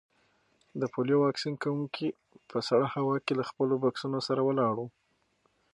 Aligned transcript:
د 0.79 0.83
پولیو 0.93 1.21
واکسین 1.25 1.53
کونکي 1.63 2.07
په 2.49 2.57
سړه 2.67 2.85
هوا 2.95 3.15
کې 3.25 3.33
له 3.39 3.43
خپلو 3.49 3.73
بکسونو 3.83 4.19
سره 4.27 4.41
ولاړ 4.47 4.73
وو. 4.79 4.87